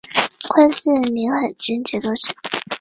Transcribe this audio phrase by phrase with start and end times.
[0.49, 2.33] 官至临海军节度使。